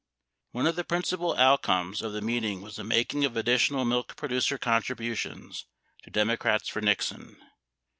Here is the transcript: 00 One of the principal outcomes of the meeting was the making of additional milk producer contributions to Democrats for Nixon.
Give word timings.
00 0.01 0.07
One 0.53 0.65
of 0.65 0.75
the 0.75 0.83
principal 0.83 1.35
outcomes 1.37 2.01
of 2.01 2.11
the 2.11 2.23
meeting 2.23 2.63
was 2.63 2.75
the 2.75 2.83
making 2.83 3.23
of 3.23 3.37
additional 3.37 3.85
milk 3.85 4.15
producer 4.15 4.57
contributions 4.57 5.67
to 6.01 6.09
Democrats 6.09 6.67
for 6.69 6.81
Nixon. 6.81 7.37